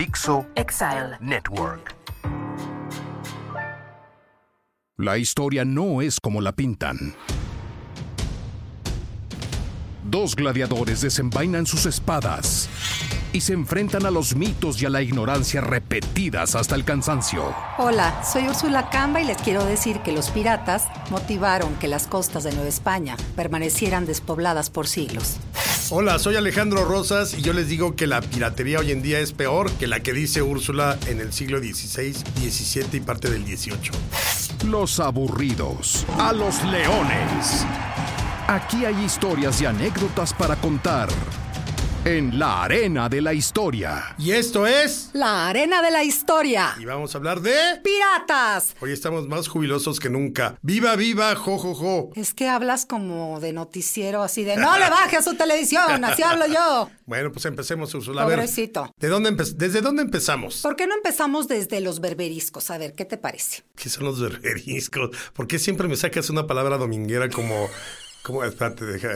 [0.00, 1.94] Dixo Exile Network.
[4.96, 7.14] La historia no es como la pintan.
[10.02, 12.70] Dos gladiadores desenvainan sus espadas
[13.34, 17.54] y se enfrentan a los mitos y a la ignorancia repetidas hasta el cansancio.
[17.76, 22.44] Hola, soy Úrsula Camba y les quiero decir que los piratas motivaron que las costas
[22.44, 25.36] de Nueva España permanecieran despobladas por siglos.
[25.92, 29.32] Hola, soy Alejandro Rosas y yo les digo que la piratería hoy en día es
[29.32, 33.90] peor que la que dice Úrsula en el siglo XVI, XVII y parte del XVIII.
[34.70, 37.66] Los aburridos, a los leones.
[38.46, 41.08] Aquí hay historias y anécdotas para contar
[42.04, 44.14] en la arena de la historia.
[44.18, 45.10] Y esto es...
[45.12, 46.74] La arena de la historia.
[46.80, 47.52] Y vamos a hablar de...
[47.84, 48.74] ¡Piratas!
[48.80, 50.56] Hoy estamos más jubilosos que nunca.
[50.62, 52.10] ¡Viva, viva, jo, jo, jo!
[52.14, 56.22] Es que hablas como de noticiero, así de no le baje a su televisión, así
[56.22, 56.90] hablo yo.
[57.10, 58.22] Bueno, pues empecemos, Ursula.
[58.22, 58.94] Pobrecito.
[58.96, 60.60] ¿de dónde ¿Desde dónde empezamos?
[60.62, 62.70] ¿Por qué no empezamos desde los berberiscos?
[62.70, 63.64] A ver, ¿qué te parece?
[63.74, 65.10] ¿Qué son los berberiscos?
[65.32, 67.68] ¿Por qué siempre me sacas una palabra dominguera como...
[68.22, 69.08] como espérate, deja...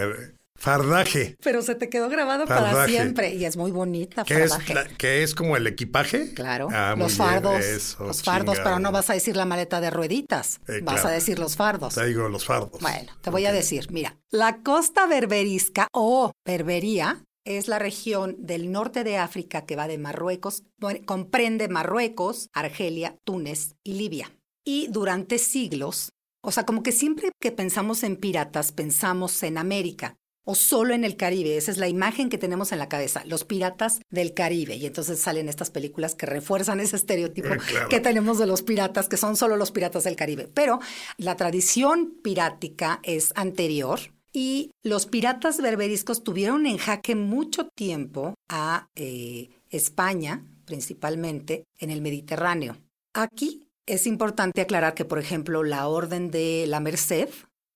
[0.57, 1.37] Fardaje.
[1.43, 4.25] Pero se te quedó grabado para siempre y es muy bonita.
[4.25, 4.57] ¿Qué es,
[4.97, 6.33] ¿Que es como el equipaje?
[6.33, 6.69] Claro.
[6.73, 7.97] Ah, los fardos.
[8.01, 10.61] los fardos, pero no vas a decir la maleta de rueditas.
[10.69, 11.95] Eh, vas a decir los fardos.
[11.95, 12.81] Te digo los fardos.
[12.81, 18.73] Bueno, te voy a decir, mira, la costa berberisca o berbería es la región del
[18.73, 20.63] norte de África que va de Marruecos,
[21.05, 24.33] comprende Marruecos, Argelia, Túnez y Libia.
[24.65, 30.17] Y durante siglos, o sea, como que siempre que pensamos en piratas, pensamos en América
[30.45, 31.57] o solo en el Caribe.
[31.57, 34.77] Esa es la imagen que tenemos en la cabeza, los piratas del Caribe.
[34.77, 37.59] Y entonces salen estas películas que refuerzan ese estereotipo eh,
[37.91, 40.49] que tenemos de los piratas, que son solo los piratas del Caribe.
[40.53, 40.81] Pero
[41.17, 44.01] la tradición pirática es anterior.
[44.37, 52.01] Y los piratas berberiscos tuvieron en jaque mucho tiempo a eh, España, principalmente en el
[52.03, 52.77] Mediterráneo.
[53.13, 57.29] Aquí es importante aclarar que, por ejemplo, la Orden de la Merced,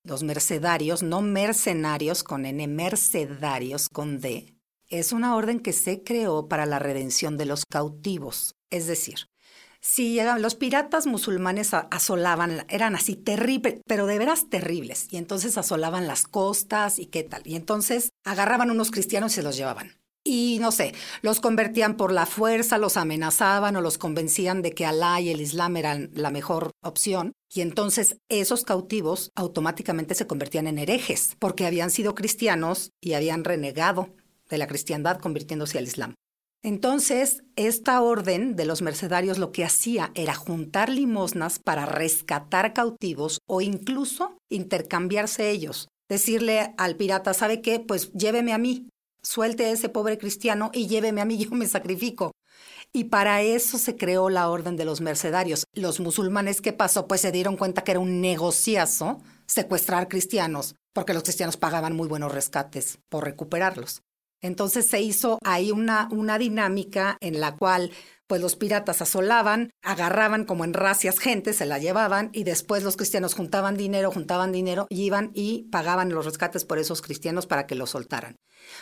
[0.09, 4.55] los mercedarios, no mercenarios con N, mercedarios con D,
[4.87, 8.55] es una orden que se creó para la redención de los cautivos.
[8.71, 9.27] Es decir,
[9.81, 15.57] si llegaban, los piratas musulmanes asolaban, eran así terribles, pero de veras terribles, y entonces
[15.59, 17.43] asolaban las costas y qué tal.
[17.45, 22.11] Y entonces agarraban unos cristianos y se los llevaban y no sé, los convertían por
[22.11, 26.29] la fuerza, los amenazaban o los convencían de que Alá y el Islam eran la
[26.29, 27.33] mejor opción.
[27.51, 33.43] Y entonces esos cautivos automáticamente se convertían en herejes, porque habían sido cristianos y habían
[33.43, 34.09] renegado
[34.49, 36.13] de la cristiandad convirtiéndose al Islam.
[36.61, 43.39] Entonces, esta orden de los mercedarios lo que hacía era juntar limosnas para rescatar cautivos
[43.47, 45.87] o incluso intercambiarse ellos.
[46.07, 47.79] Decirle al pirata, ¿sabe qué?
[47.79, 48.89] Pues lléveme a mí,
[49.23, 52.31] suelte a ese pobre cristiano y lléveme a mí, yo me sacrifico.
[52.91, 55.65] Y para eso se creó la Orden de los Mercedarios.
[55.73, 57.07] Los musulmanes, ¿qué pasó?
[57.07, 62.07] Pues se dieron cuenta que era un negociazo secuestrar cristianos, porque los cristianos pagaban muy
[62.07, 64.01] buenos rescates por recuperarlos.
[64.41, 67.91] Entonces se hizo ahí una, una dinámica en la cual
[68.29, 72.95] pues los piratas asolaban, agarraban como en racias gente, se la llevaban y después los
[72.95, 77.65] cristianos juntaban dinero, juntaban dinero y iban y pagaban los rescates por esos cristianos para
[77.65, 78.35] que los soltaran.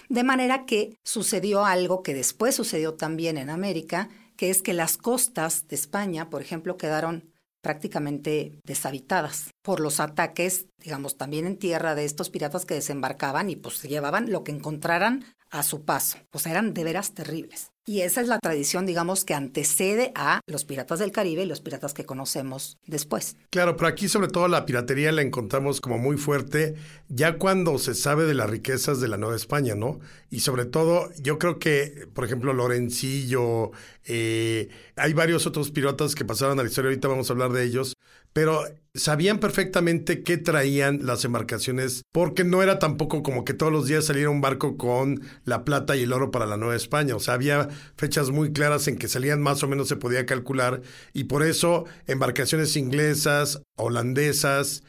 [0.09, 4.97] De manera que sucedió algo que después sucedió también en América, que es que las
[4.97, 7.31] costas de España, por ejemplo, quedaron
[7.61, 13.55] prácticamente deshabitadas por los ataques, digamos, también en tierra de estos piratas que desembarcaban y
[13.55, 16.17] pues llevaban lo que encontraran a su paso.
[16.31, 17.71] O sea, eran de veras terribles.
[17.89, 21.61] Y esa es la tradición, digamos, que antecede a los piratas del Caribe y los
[21.61, 23.37] piratas que conocemos después.
[23.49, 26.75] Claro, pero aquí sobre todo la piratería la encontramos como muy fuerte
[27.07, 30.01] ya cuando se sabe de las riquezas de la Nueva España, ¿no?
[30.29, 33.71] Y sobre todo, yo creo que, por ejemplo, Lorencillo,
[34.03, 37.63] eh, hay varios otros piratas que pasaron a la historia, ahorita vamos a hablar de
[37.63, 37.93] ellos,
[38.37, 43.87] pero sabían perfectamente qué traían las embarcaciones, porque no era tampoco como que todos los
[43.87, 47.19] días saliera un barco con la plata y el oro para la Nueva España, o
[47.19, 50.83] sea, había fechas muy claras en que salían más o menos se podía calcular,
[51.13, 54.83] y por eso embarcaciones inglesas, holandesas,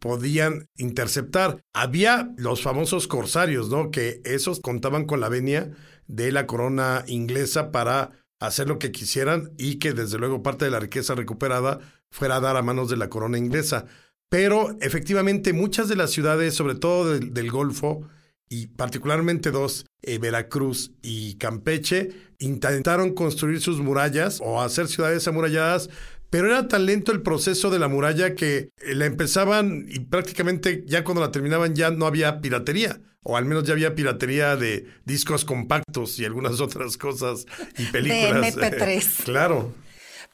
[0.00, 1.62] podían interceptar.
[1.72, 3.92] Había los famosos corsarios, ¿no?
[3.92, 5.70] Que esos contaban con la venia
[6.08, 10.72] de la corona inglesa para hacer lo que quisieran y que desde luego parte de
[10.72, 11.78] la riqueza recuperada
[12.10, 13.86] fuera a dar a manos de la corona inglesa.
[14.28, 18.08] Pero efectivamente muchas de las ciudades, sobre todo del, Golfo,
[18.50, 25.88] y particularmente dos, eh, Veracruz y Campeche, intentaron construir sus murallas o hacer ciudades amuralladas,
[26.30, 30.84] pero era tan lento el proceso de la muralla que eh, la empezaban y prácticamente
[30.86, 34.86] ya cuando la terminaban ya no había piratería, o al menos ya había piratería de
[35.04, 37.46] discos compactos y algunas otras cosas
[37.78, 38.56] y películas.
[38.56, 39.22] De MP3.
[39.24, 39.72] claro.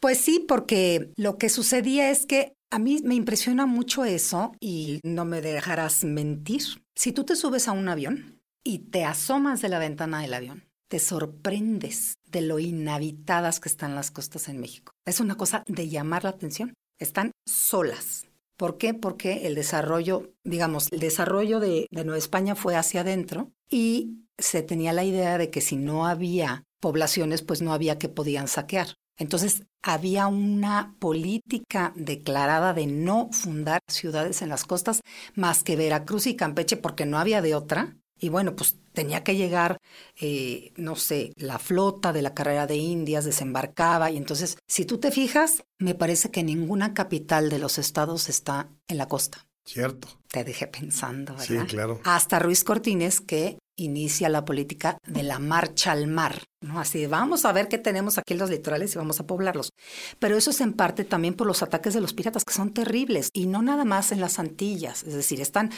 [0.05, 5.01] Pues sí, porque lo que sucedía es que a mí me impresiona mucho eso y
[5.03, 6.61] no me dejarás mentir.
[6.95, 10.69] Si tú te subes a un avión y te asomas de la ventana del avión,
[10.91, 14.93] te sorprendes de lo inhabitadas que están las costas en México.
[15.06, 16.75] Es una cosa de llamar la atención.
[17.01, 18.27] Están solas.
[18.59, 18.93] ¿Por qué?
[18.93, 24.62] Porque el desarrollo, digamos, el desarrollo de, de Nueva España fue hacia adentro y se
[24.62, 28.89] tenía la idea de que si no había poblaciones, pues no había que podían saquear.
[29.17, 35.01] Entonces había una política declarada de no fundar ciudades en las costas
[35.35, 37.97] más que Veracruz y Campeche porque no había de otra.
[38.19, 39.79] Y bueno, pues tenía que llegar,
[40.21, 44.99] eh, no sé, la flota de la carrera de Indias desembarcaba y entonces, si tú
[44.99, 49.47] te fijas, me parece que ninguna capital de los estados está en la costa.
[49.65, 50.09] Cierto.
[50.31, 51.63] Te dejé pensando, ¿verdad?
[51.63, 52.01] Sí, claro.
[52.05, 56.81] Hasta Ruiz Cortines, que inicia la política de la marcha al mar, ¿no?
[56.81, 59.71] Así de, vamos a ver qué tenemos aquí en los litorales y vamos a poblarlos.
[60.19, 63.31] Pero eso es en parte también por los ataques de los piratas, que son terribles,
[63.32, 65.71] y no nada más en las Antillas, es decir, están...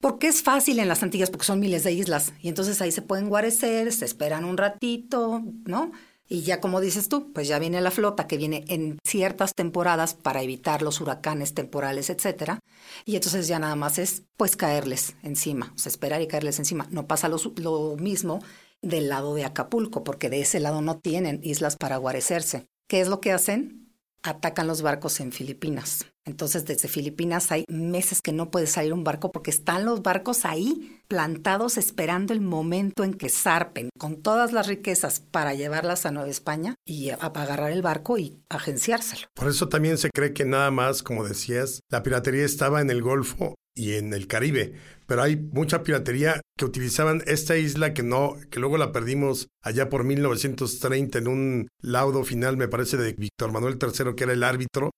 [0.00, 3.00] Porque es fácil en las Antillas, porque son miles de islas, y entonces ahí se
[3.00, 5.92] pueden guarecer, se esperan un ratito, ¿no?
[6.28, 10.14] Y ya como dices tú, pues ya viene la flota que viene en ciertas temporadas
[10.14, 12.60] para evitar los huracanes temporales, etcétera.
[13.04, 16.86] Y entonces ya nada más es pues caerles encima, o sea, esperar y caerles encima.
[16.90, 18.40] No pasa lo, lo mismo
[18.80, 22.66] del lado de Acapulco, porque de ese lado no tienen islas para guarecerse.
[22.88, 23.83] ¿Qué es lo que hacen?
[24.24, 26.06] Atacan los barcos en Filipinas.
[26.26, 30.46] Entonces, desde Filipinas hay meses que no puede salir un barco porque están los barcos
[30.46, 36.12] ahí plantados esperando el momento en que zarpen con todas las riquezas para llevarlas a
[36.12, 39.26] Nueva España y a agarrar el barco y agenciárselo.
[39.34, 43.02] Por eso también se cree que nada más, como decías, la piratería estaba en el
[43.02, 44.74] Golfo y en el Caribe,
[45.06, 49.88] pero hay mucha piratería que utilizaban esta isla que no, que luego la perdimos allá
[49.88, 54.44] por 1930 en un laudo final, me parece, de Víctor Manuel III, que era el
[54.44, 54.90] árbitro,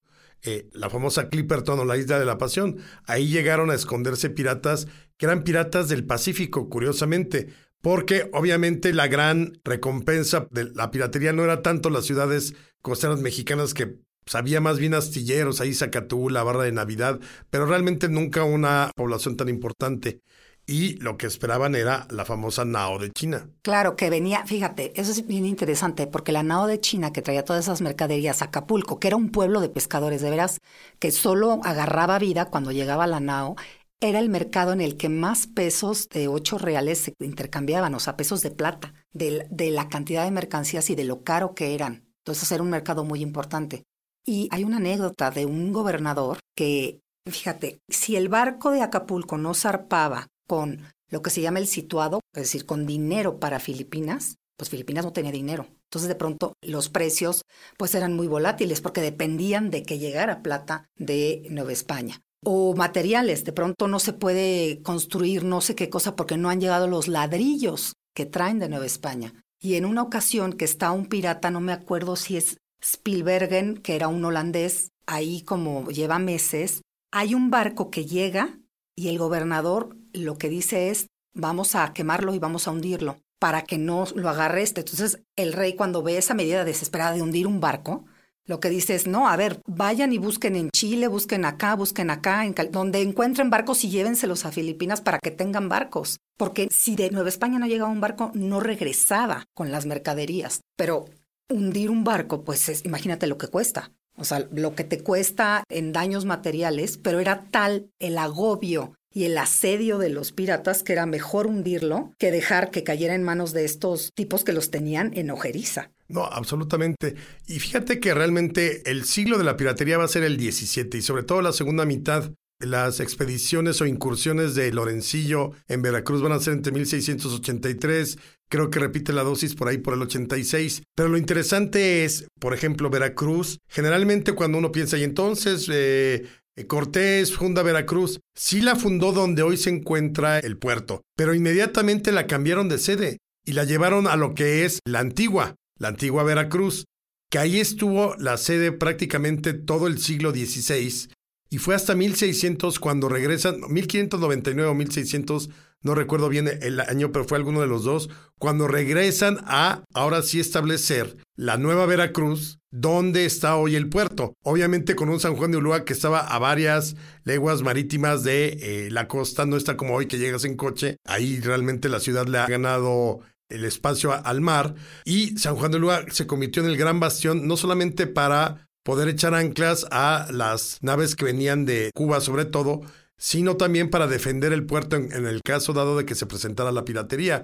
[0.42, 2.76] eh, la famosa Clipperton o la Isla de la Pasión.
[3.06, 4.86] Ahí llegaron a esconderse piratas
[5.16, 7.48] que eran piratas del Pacífico, curiosamente,
[7.80, 13.74] porque obviamente la gran recompensa de la piratería no era tanto las ciudades costeras mexicanas
[13.74, 18.42] que pues, había más bien astilleros, ahí Zacatú, la barra de Navidad, pero realmente nunca
[18.42, 20.20] una población tan importante.
[20.68, 23.48] Y lo que esperaban era la famosa Nao de China.
[23.62, 27.44] Claro, que venía, fíjate, eso es bien interesante, porque la Nao de China que traía
[27.44, 30.58] todas esas mercaderías Acapulco, que era un pueblo de pescadores, de veras,
[30.98, 33.54] que solo agarraba vida cuando llegaba la Nao,
[34.00, 38.16] era el mercado en el que más pesos de ocho reales se intercambiaban, o sea,
[38.16, 42.08] pesos de plata, de, de la cantidad de mercancías y de lo caro que eran.
[42.24, 43.84] Entonces era un mercado muy importante.
[44.26, 47.00] Y hay una anécdota de un gobernador que,
[47.30, 52.20] fíjate, si el barco de Acapulco no zarpaba con lo que se llama el situado,
[52.34, 55.66] es decir, con dinero para Filipinas, pues Filipinas no tenía dinero.
[55.84, 57.42] Entonces de pronto los precios
[57.78, 62.20] pues eran muy volátiles porque dependían de que llegara plata de Nueva España.
[62.44, 66.60] O materiales, de pronto no se puede construir no sé qué cosa porque no han
[66.60, 69.32] llegado los ladrillos que traen de Nueva España.
[69.60, 73.96] Y en una ocasión que está un pirata, no me acuerdo si es Spielbergen, que
[73.96, 76.82] era un holandés, ahí como lleva meses,
[77.12, 78.58] hay un barco que llega
[78.94, 83.62] y el gobernador lo que dice es, vamos a quemarlo y vamos a hundirlo para
[83.62, 84.80] que no lo agarre este.
[84.80, 88.06] Entonces el rey cuando ve esa medida desesperada de hundir un barco,
[88.46, 92.10] lo que dice es, no, a ver, vayan y busquen en Chile, busquen acá, busquen
[92.10, 96.18] acá, en donde encuentren barcos y llévenselos a Filipinas para que tengan barcos.
[96.36, 100.60] Porque si de Nueva España no llegaba un barco, no regresaba con las mercaderías.
[100.76, 101.06] Pero
[101.48, 103.92] hundir un barco, pues imagínate lo que cuesta.
[104.16, 109.24] O sea, lo que te cuesta en daños materiales, pero era tal el agobio y
[109.24, 113.52] el asedio de los piratas que era mejor hundirlo que dejar que cayera en manos
[113.52, 115.90] de estos tipos que los tenían en ojeriza.
[116.08, 117.16] No, absolutamente.
[117.46, 121.02] Y fíjate que realmente el siglo de la piratería va a ser el 17 y
[121.02, 126.40] sobre todo la segunda mitad las expediciones o incursiones de Lorencillo en Veracruz van a
[126.40, 130.82] ser entre 1683, creo que repite la dosis por ahí por el 86.
[130.94, 136.26] Pero lo interesante es, por ejemplo, Veracruz, generalmente cuando uno piensa, y entonces eh,
[136.66, 142.26] Cortés funda Veracruz, sí la fundó donde hoy se encuentra el puerto, pero inmediatamente la
[142.26, 146.86] cambiaron de sede y la llevaron a lo que es la antigua, la antigua Veracruz,
[147.30, 151.08] que ahí estuvo la sede prácticamente todo el siglo XVI
[151.56, 155.48] y fue hasta 1600 cuando regresan, 1599 o 1600,
[155.80, 160.20] no recuerdo bien el año, pero fue alguno de los dos, cuando regresan a ahora
[160.20, 164.34] sí establecer la nueva Veracruz, donde está hoy el puerto.
[164.42, 166.94] Obviamente con un San Juan de Ulúa que estaba a varias
[167.24, 171.40] leguas marítimas de eh, la costa, no está como hoy que llegas en coche, ahí
[171.40, 174.74] realmente la ciudad le ha ganado el espacio al mar
[175.06, 179.08] y San Juan de Ulúa se convirtió en el gran bastión no solamente para poder
[179.08, 182.82] echar anclas a las naves que venían de Cuba sobre todo,
[183.18, 186.84] sino también para defender el puerto en, el caso dado de que se presentara la
[186.84, 187.42] piratería.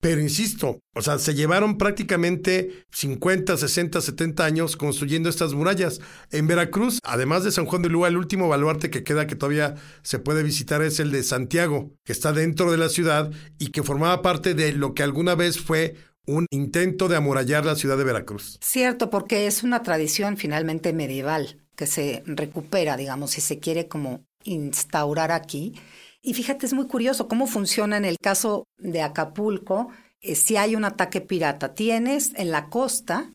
[0.00, 6.00] Pero insisto, o sea, se llevaron prácticamente 50, 60, 70 años construyendo estas murallas.
[6.30, 9.74] En Veracruz, además de San Juan de Lua, el último baluarte que queda que todavía
[10.02, 13.82] se puede visitar es el de Santiago, que está dentro de la ciudad y que
[13.82, 15.96] formaba parte de lo que alguna vez fue
[16.28, 18.58] un intento de amurallar la ciudad de Veracruz.
[18.62, 24.24] Cierto, porque es una tradición finalmente medieval que se recupera, digamos, si se quiere como
[24.44, 25.74] instaurar aquí
[26.22, 29.88] y fíjate, es muy curioso cómo funciona en el caso de Acapulco.
[30.20, 33.32] Eh, si hay un ataque pirata, tienes en la costa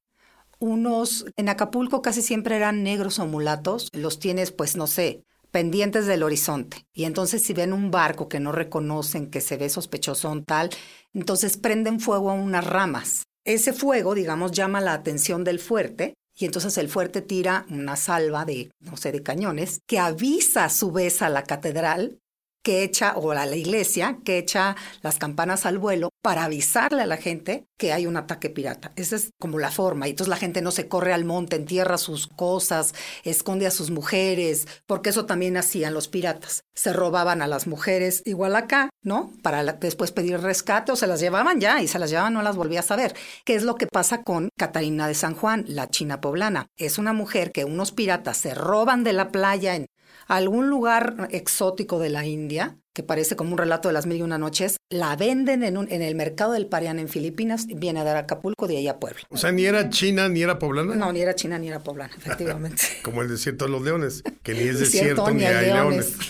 [0.59, 5.23] unos, en Acapulco casi siempre eran negros o mulatos, los tienes pues no sé,
[5.53, 6.88] pendientes del horizonte.
[6.93, 10.72] Y entonces si ven un barco que no reconocen, que se ve sospechoso tal,
[11.13, 13.27] entonces prenden fuego a unas ramas.
[13.45, 18.45] Ese fuego, digamos, llama la atención del fuerte y entonces el fuerte tira una salva
[18.45, 22.17] de, no sé, de cañones, que avisa a su vez a la catedral
[22.63, 27.05] que echa, o a la iglesia, que echa las campanas al vuelo para avisarle a
[27.05, 28.93] la gente que hay un ataque pirata.
[28.96, 30.08] Esa es como la forma.
[30.08, 33.91] Y entonces la gente no se corre al monte, entierra sus cosas, esconde a sus
[33.91, 36.63] mujeres, porque eso también hacían los piratas.
[36.74, 39.34] Se robaban a las mujeres igual acá, ¿no?
[39.41, 42.55] Para después pedir rescate o se las llevaban ya y se las llevaban, no las
[42.55, 43.13] volvía a saber.
[43.43, 46.67] ¿Qué es lo que pasa con Catarina de San Juan, la china poblana?
[46.77, 49.88] Es una mujer que unos piratas se roban de la playa en
[50.27, 54.22] algún lugar exótico de la India, que parece como un relato de las mil y
[54.22, 58.03] una noches, la venden en, un, en el mercado del Parián en Filipinas, viene a
[58.03, 59.22] dar a Acapulco, de ahí a Puebla.
[59.29, 60.96] O sea, ni era china ni era poblana.
[60.96, 62.84] No, ni era china ni era poblana, efectivamente.
[63.03, 66.15] como el desierto de los leones, que ni es desierto, ni, hay leones.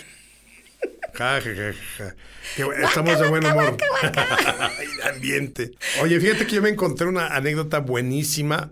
[1.13, 2.16] Ja, ja, ja,
[2.84, 3.78] Estamos de buen humor.
[5.13, 5.72] ambiente.
[6.02, 8.72] Oye, fíjate que yo me encontré una anécdota buenísima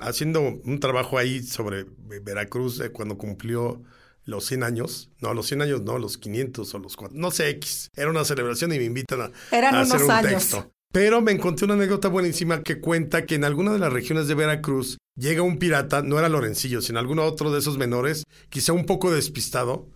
[0.00, 1.86] haciendo un trabajo ahí sobre
[2.22, 3.82] Veracruz eh, cuando cumplió
[4.24, 7.48] los 100 años, no, los 100 años no, los 500 o los 4, no sé,
[7.50, 7.90] X.
[7.96, 10.72] Era una celebración y me invitan a, hacer un texto.
[10.92, 14.34] Pero me encontré una anécdota buenísima que cuenta que en alguna de las regiones de
[14.34, 18.86] Veracruz llega un pirata, no era Lorencillo, sino alguno otro de esos menores, quizá un
[18.86, 19.88] poco despistado,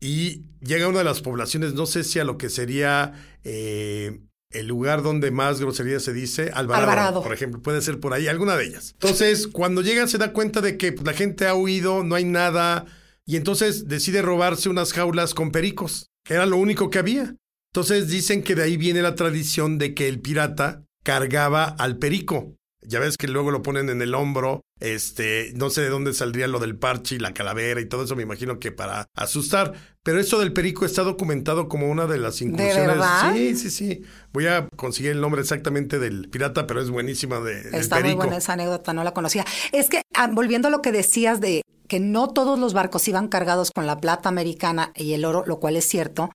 [0.00, 4.20] y llega a una de las poblaciones, no sé si a lo que sería eh,
[4.50, 8.56] el lugar donde más grosería se dice, Alvarado, por ejemplo, puede ser por ahí, alguna
[8.56, 8.92] de ellas.
[8.92, 12.86] Entonces, cuando llega se da cuenta de que la gente ha huido, no hay nada,
[13.26, 17.34] y entonces decide robarse unas jaulas con pericos, que era lo único que había.
[17.74, 22.54] Entonces dicen que de ahí viene la tradición de que el pirata cargaba al perico.
[22.82, 26.46] Ya ves que luego lo ponen en el hombro, este, no sé de dónde saldría
[26.46, 29.74] lo del parche y la calavera y todo eso, me imagino que para asustar.
[30.04, 32.96] Pero eso del perico está documentado como una de las incursiones.
[33.34, 34.02] Sí, sí, sí.
[34.32, 37.76] Voy a conseguir el nombre exactamente del pirata, pero es buenísima de.
[37.76, 39.44] Está muy buena esa anécdota, no la conocía.
[39.72, 43.28] Es que, ah, volviendo a lo que decías de que no todos los barcos iban
[43.28, 46.30] cargados con la plata americana y el oro, lo cual es cierto,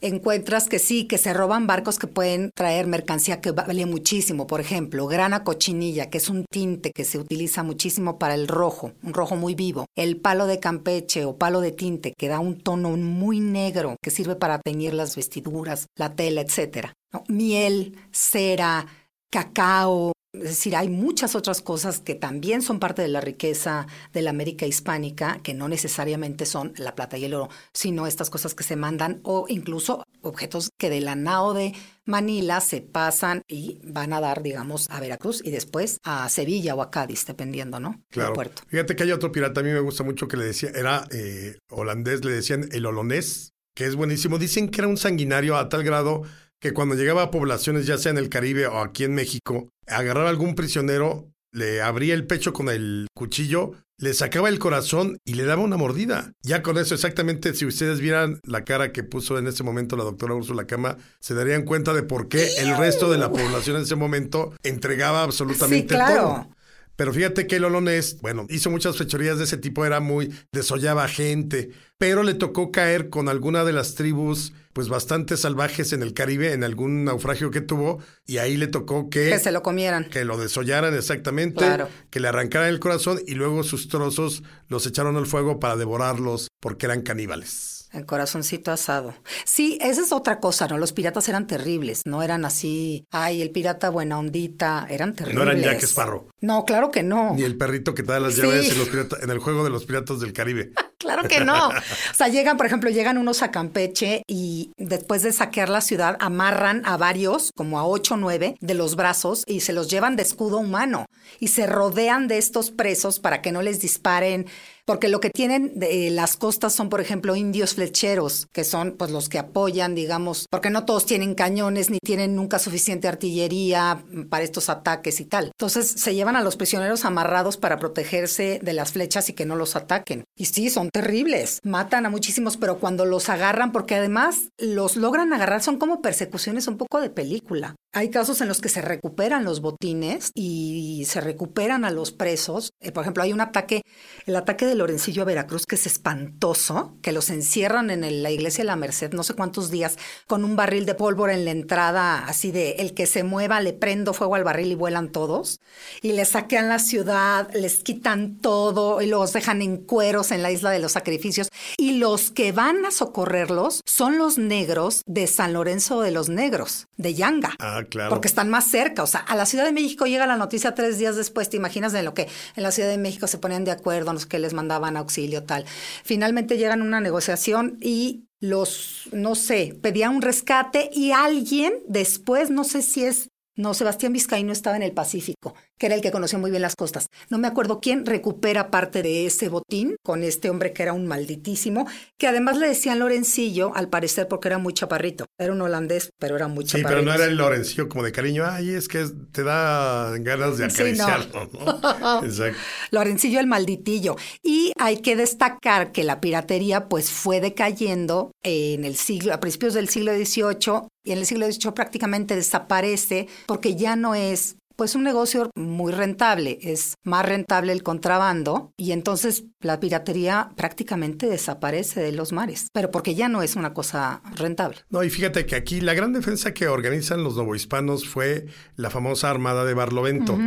[0.00, 4.46] encuentras que sí, que se roban barcos que pueden traer mercancía que vale muchísimo.
[4.46, 8.92] Por ejemplo, grana cochinilla, que es un tinte que se utiliza muchísimo para el rojo,
[9.02, 9.86] un rojo muy vivo.
[9.96, 14.10] El palo de Campeche o palo de tinte, que da un tono muy negro, que
[14.10, 16.92] sirve para teñir las vestiduras, la tela, etc.
[17.28, 18.86] Miel, cera,
[19.30, 24.22] cacao, es decir, hay muchas otras cosas que también son parte de la riqueza de
[24.22, 28.54] la América hispánica, que no necesariamente son la plata y el oro, sino estas cosas
[28.54, 31.72] que se mandan o incluso objetos que de la nao de
[32.04, 36.82] Manila se pasan y van a dar, digamos, a Veracruz y después a Sevilla o
[36.82, 38.02] a Cádiz, dependiendo, ¿no?
[38.10, 38.34] Claro.
[38.34, 38.62] puerto.
[38.68, 41.56] Fíjate que hay otro pirata, a mí me gusta mucho que le decía, era eh,
[41.68, 44.38] holandés, le decían el holonés, que es buenísimo.
[44.38, 46.22] Dicen que era un sanguinario a tal grado
[46.60, 50.28] que cuando llegaba a poblaciones, ya sea en el Caribe o aquí en México, agarraba
[50.28, 55.34] a algún prisionero, le abría el pecho con el cuchillo, le sacaba el corazón y
[55.34, 56.32] le daba una mordida.
[56.42, 60.04] Ya con eso, exactamente, si ustedes vieran la cara que puso en ese momento la
[60.04, 63.82] doctora Úrsula Cama, se darían cuenta de por qué el resto de la población en
[63.82, 66.50] ese momento entregaba absolutamente todo.
[66.96, 71.06] Pero fíjate que el olonés, bueno, hizo muchas fechorías de ese tipo, era muy, desollaba
[71.08, 76.12] gente, pero le tocó caer con alguna de las tribus pues bastante salvajes en el
[76.12, 79.30] Caribe, en algún naufragio que tuvo, y ahí le tocó que...
[79.30, 80.04] Que se lo comieran.
[80.10, 81.88] Que lo desollaran exactamente, Claro.
[82.10, 86.48] que le arrancaran el corazón y luego sus trozos los echaron al fuego para devorarlos
[86.60, 87.88] porque eran caníbales.
[87.92, 89.14] El corazoncito asado.
[89.46, 90.76] Sí, esa es otra cosa, ¿no?
[90.76, 95.42] Los piratas eran terribles, no eran así, ay, el pirata buena ondita, eran terribles.
[95.42, 96.28] No eran Jack Sparrow.
[96.42, 97.32] No, claro que no.
[97.34, 98.42] Ni el perrito que te da las Sí.
[98.42, 100.72] llaves en, los pirata- en el juego de los piratas del Caribe.
[101.06, 101.68] Claro que no.
[101.68, 106.16] O sea, llegan, por ejemplo, llegan unos a Campeche y después de saquear la ciudad,
[106.20, 110.16] amarran a varios, como a ocho o nueve, de los brazos y se los llevan
[110.16, 111.04] de escudo humano
[111.38, 114.46] y se rodean de estos presos para que no les disparen.
[114.86, 119.10] Porque lo que tienen de las costas son, por ejemplo, indios flecheros, que son pues
[119.10, 124.44] los que apoyan, digamos, porque no todos tienen cañones ni tienen nunca suficiente artillería para
[124.44, 125.46] estos ataques y tal.
[125.46, 129.56] Entonces se llevan a los prisioneros amarrados para protegerse de las flechas y que no
[129.56, 130.22] los ataquen.
[130.36, 131.58] Y sí, son terribles.
[131.64, 136.68] Matan a muchísimos, pero cuando los agarran, porque además los logran agarrar, son como persecuciones
[136.68, 137.74] un poco de película.
[137.96, 142.74] Hay casos en los que se recuperan los botines y se recuperan a los presos.
[142.78, 143.80] Eh, por ejemplo, hay un ataque,
[144.26, 148.64] el ataque de Lorencillo a Veracruz, que es espantoso, que los encierran en la iglesia
[148.64, 152.26] de la Merced no sé cuántos días con un barril de pólvora en la entrada,
[152.26, 155.58] así de el que se mueva, le prendo fuego al barril y vuelan todos.
[156.02, 160.52] Y les saquean la ciudad, les quitan todo y los dejan en cueros en la
[160.52, 161.48] isla de los sacrificios.
[161.78, 166.88] Y los que van a socorrerlos son los negros de San Lorenzo de los Negros,
[166.98, 167.54] de Yanga.
[167.58, 169.02] Ah, Porque están más cerca.
[169.02, 171.48] O sea, a la Ciudad de México llega la noticia tres días después.
[171.48, 174.26] ¿Te imaginas de lo que en la Ciudad de México se ponían de acuerdo, los
[174.26, 175.64] que les mandaban auxilio, tal?
[176.04, 182.50] Finalmente llegan a una negociación y los, no sé, pedían un rescate y alguien después,
[182.50, 186.10] no sé si es, no, Sebastián Vizcaíno estaba en el Pacífico, que era el que
[186.12, 187.08] conocía muy bien las costas.
[187.30, 191.06] No me acuerdo quién recupera parte de ese botín con este hombre que era un
[191.06, 191.86] malditísimo,
[192.18, 195.26] que además le decían Lorencillo, al parecer porque era muy chaparrito.
[195.38, 196.88] Era un holandés, pero era muy Sí, chaparrito.
[196.88, 198.44] pero no era el Lorencillo como de cariño.
[198.46, 201.04] Ay, es que te da ganas de Sí, no.
[201.04, 202.22] acariciarlo, ¿no?
[202.24, 202.58] Exacto.
[202.90, 204.16] Lorencillo el malditillo.
[204.42, 209.74] Y hay que destacar que la piratería pues fue decayendo en el siglo, a principios
[209.74, 214.94] del siglo XVIII y en el siglo XVIII prácticamente desaparece porque ya no es pues
[214.94, 222.00] un negocio muy rentable, es más rentable el contrabando y entonces la piratería prácticamente desaparece
[222.00, 224.78] de los mares, pero porque ya no es una cosa rentable.
[224.90, 229.30] No, y fíjate que aquí la gran defensa que organizan los novohispanos fue la famosa
[229.30, 230.38] Armada de Barlovento.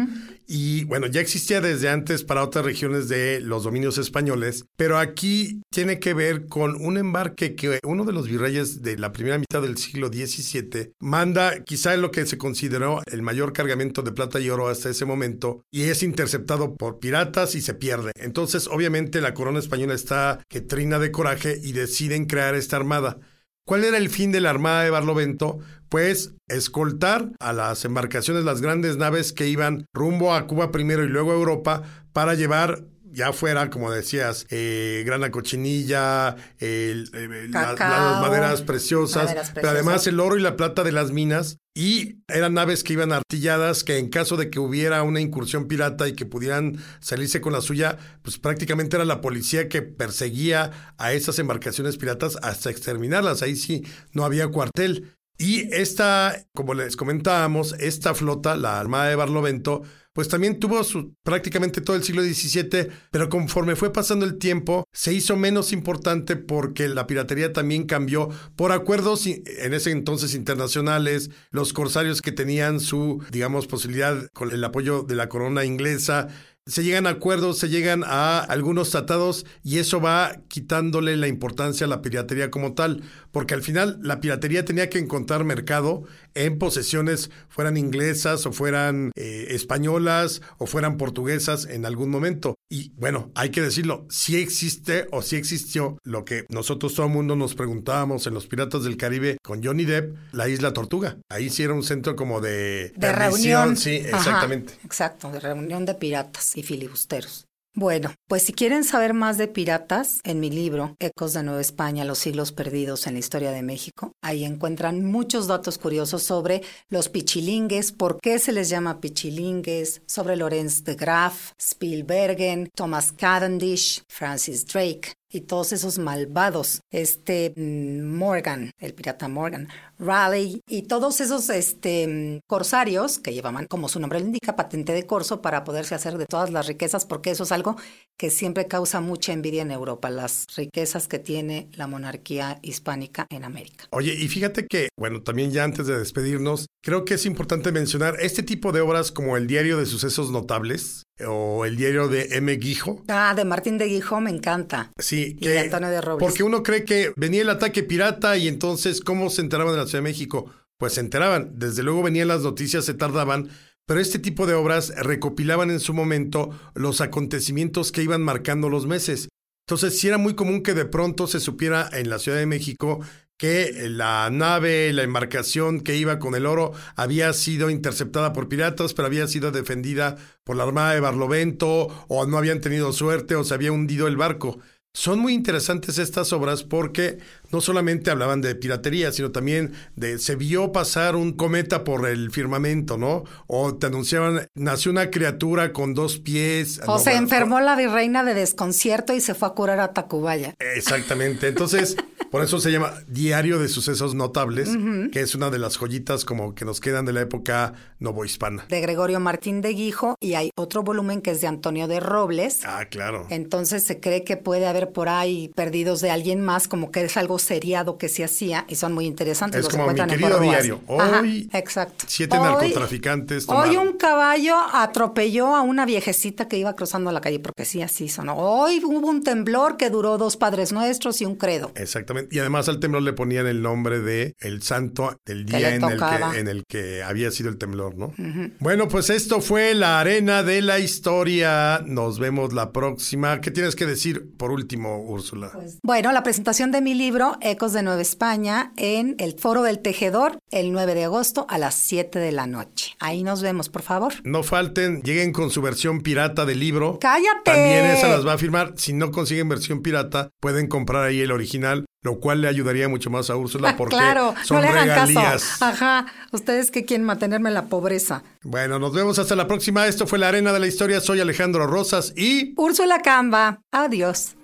[0.51, 5.61] Y bueno, ya existía desde antes para otras regiones de los dominios españoles, pero aquí
[5.69, 9.61] tiene que ver con un embarque que uno de los virreyes de la primera mitad
[9.61, 14.49] del siglo XVII manda quizá lo que se consideró el mayor cargamento de plata y
[14.49, 18.11] oro hasta ese momento y es interceptado por piratas y se pierde.
[18.15, 23.17] Entonces, obviamente, la corona española está que trina de coraje y deciden crear esta armada.
[23.65, 25.59] ¿Cuál era el fin de la Armada de Barlovento?
[25.87, 31.07] Pues escoltar a las embarcaciones, las grandes naves que iban rumbo a Cuba primero y
[31.07, 37.73] luego a Europa para llevar ya fuera, como decías, eh, grana cochinilla, el- eh, la-
[37.89, 40.07] las maderas preciosas, maderas pero además preciosas.
[40.13, 41.57] el oro y la plata de las minas.
[41.75, 46.07] Y eran naves que iban artilladas, que en caso de que hubiera una incursión pirata
[46.09, 51.13] y que pudieran salirse con la suya, pues prácticamente era la policía que perseguía a
[51.13, 53.41] esas embarcaciones piratas hasta exterminarlas.
[53.43, 55.13] Ahí sí no había cuartel.
[55.41, 61.15] Y esta, como les comentábamos, esta flota, la Armada de Barlovento, pues también tuvo su,
[61.23, 66.35] prácticamente todo el siglo XVII, pero conforme fue pasando el tiempo, se hizo menos importante
[66.35, 72.81] porque la piratería también cambió por acuerdos en ese entonces internacionales, los corsarios que tenían
[72.81, 76.27] su, digamos, posibilidad con el apoyo de la corona inglesa,
[76.69, 81.85] se llegan a acuerdos, se llegan a algunos tratados y eso va quitándole la importancia
[81.85, 83.01] a la piratería como tal,
[83.31, 86.03] porque al final la piratería tenía que encontrar mercado
[86.39, 92.55] en posesiones, fueran inglesas o fueran eh, españolas o fueran portuguesas en algún momento.
[92.69, 97.11] Y bueno, hay que decirlo, si existe o si existió lo que nosotros todo el
[97.11, 101.17] mundo nos preguntábamos en Los Piratas del Caribe con Johnny Depp, la isla Tortuga.
[101.29, 103.75] Ahí sí era un centro como de, De reunión.
[103.75, 104.73] Sí, Ajá, exactamente.
[104.85, 107.48] exacto, de reunión de piratas y filibusteros.
[107.79, 112.03] Bueno, pues si quieren saber más de piratas, en mi libro, Ecos de Nueva España,
[112.03, 117.07] los siglos perdidos en la historia de México, ahí encuentran muchos datos curiosos sobre los
[117.07, 124.65] pichilingues, por qué se les llama pichilingues, sobre Lorenz de Graaf, Spielbergen, Thomas Cavendish, Francis
[124.65, 125.13] Drake.
[125.31, 132.07] Y todos esos malvados, este mm, Morgan, el pirata Morgan, Raleigh y todos esos este,
[132.07, 136.17] mm, corsarios que llevaban, como su nombre le indica, patente de corso para poderse hacer
[136.17, 137.75] de todas las riquezas, porque eso es algo
[138.17, 143.43] que siempre causa mucha envidia en Europa, las riquezas que tiene la monarquía hispánica en
[143.43, 143.85] América.
[143.91, 148.15] Oye, y fíjate que, bueno, también ya antes de despedirnos, creo que es importante mencionar
[148.19, 152.55] este tipo de obras como el Diario de Sucesos Notables o el Diario de M.
[152.55, 153.03] Guijo.
[153.07, 154.91] Ah, de Martín de Guijo me encanta.
[154.97, 156.25] Sí, y de Antonio de Robles.
[156.25, 159.87] Porque uno cree que venía el ataque pirata y entonces, ¿cómo se enteraban de la
[159.87, 160.51] Ciudad de México?
[160.77, 161.51] Pues se enteraban.
[161.55, 163.49] Desde luego venían las noticias, se tardaban,
[163.85, 168.85] pero este tipo de obras recopilaban en su momento los acontecimientos que iban marcando los
[168.85, 169.29] meses.
[169.67, 173.01] Entonces, sí era muy común que de pronto se supiera en la Ciudad de México
[173.39, 178.93] que la nave, la embarcación que iba con el oro había sido interceptada por piratas,
[178.93, 183.45] pero había sido defendida por la Armada de Barlovento, o no habían tenido suerte, o
[183.45, 184.59] se había hundido el barco.
[184.93, 187.19] Son muy interesantes estas obras porque
[187.51, 192.31] no solamente hablaban de piratería, sino también de se vio pasar un cometa por el
[192.31, 193.23] firmamento, ¿no?
[193.47, 196.81] O te anunciaban, nació una criatura con dos pies.
[196.87, 200.55] O se enfermó la virreina de desconcierto y se fue a curar a Tacubaya.
[200.75, 201.47] Exactamente.
[201.47, 201.95] Entonces,
[202.31, 204.69] por eso se llama Diario de Sucesos Notables,
[205.11, 208.65] que es una de las joyitas como que nos quedan de la época novohispana.
[208.69, 212.61] De Gregorio Martín de Guijo y hay otro volumen que es de Antonio de Robles.
[212.65, 213.25] Ah, claro.
[213.29, 217.17] Entonces se cree que puede haber por ahí perdidos de alguien más, como que es
[217.17, 219.61] algo seriado que se hacía y son muy interesantes.
[219.61, 220.81] Es como mi querido diario.
[220.87, 222.05] Hoy, exacto.
[222.07, 223.47] siete narcotraficantes.
[223.47, 228.09] Hoy un caballo atropelló a una viejecita que iba cruzando la calle, porque sí, así
[228.09, 228.35] sonó.
[228.37, 231.71] Hoy hubo un temblor que duró dos Padres Nuestros y un credo.
[231.75, 232.18] Exactamente.
[232.31, 235.99] Y además al temblor le ponían el nombre de el santo del día en el,
[235.99, 238.13] que, en el, que, había sido el temblor, ¿no?
[238.59, 241.81] Bueno, pues esto fue la arena de la historia.
[241.85, 243.41] Nos vemos la próxima.
[243.41, 244.99] ¿Qué tienes que decir por último?
[244.99, 245.51] Úrsula?
[245.53, 249.79] Pues, bueno, la presentación de mi libro, Ecos de Nueva España, en el Foro del
[249.79, 252.95] Tejedor, el 9 de agosto a las 7 de la noche.
[252.99, 254.13] Ahí nos vemos, por favor.
[254.23, 256.99] No falten, lleguen con su versión pirata del libro.
[256.99, 257.43] ¡Cállate!
[257.45, 258.73] También esa las va a firmar.
[258.77, 263.09] Si no consiguen versión pirata, pueden comprar ahí el original lo cual le ayudaría mucho
[263.09, 265.61] más a Úrsula porque claro, son no le regalías.
[265.61, 268.23] Ajá, ustedes que quieren mantenerme en la pobreza.
[268.43, 269.87] Bueno, nos vemos hasta la próxima.
[269.87, 271.01] Esto fue La Arena de la Historia.
[271.01, 273.61] Soy Alejandro Rosas y Úrsula Camba.
[273.71, 274.35] Adiós.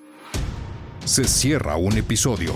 [1.05, 2.53] Se cierra un episodio,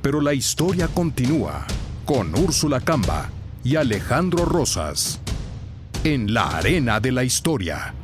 [0.00, 1.66] pero la historia continúa
[2.04, 3.30] con Úrsula Camba
[3.62, 5.20] y Alejandro Rosas
[6.02, 7.94] en la arena de la historia.